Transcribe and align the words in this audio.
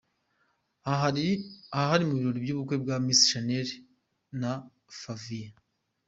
Aha 0.91 1.07
hari 1.89 2.03
mu 2.09 2.13
birori 2.19 2.39
by’ubukwe 2.45 2.75
bwa 2.83 2.95
Miss 3.05 3.21
Shanel 3.29 3.67
na 4.41 4.51
Favier. 4.99 5.53